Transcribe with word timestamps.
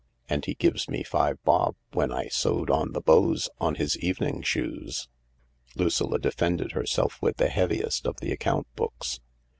And 0.27 0.43
he 0.45 0.55
gives 0.55 0.89
me 0.89 1.03
five 1.03 1.37
bob 1.43 1.75
when 1.93 2.11
I 2.11 2.27
sewed 2.27 2.71
on 2.71 2.93
the 2.93 3.01
bows 3.01 3.49
on 3.59 3.75
his 3.75 3.99
evening 3.99 4.41
shoes." 4.41 5.07
Lucilla 5.75 6.17
defended 6.17 6.71
herself 6.71 7.21
with 7.21 7.37
the 7.37 7.49
heaviest 7.49 8.07
of 8.07 8.19
the 8.19 8.31
account 8.31 8.65
books. 8.75 9.19